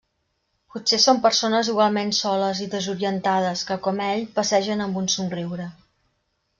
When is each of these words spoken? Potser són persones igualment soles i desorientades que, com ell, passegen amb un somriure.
Potser 0.75 0.97
són 1.03 1.19
persones 1.25 1.69
igualment 1.75 2.15
soles 2.21 2.63
i 2.65 2.69
desorientades 2.73 3.65
que, 3.71 3.81
com 3.87 4.05
ell, 4.09 4.27
passegen 4.41 4.87
amb 4.89 5.03
un 5.05 5.15
somriure. 5.19 5.75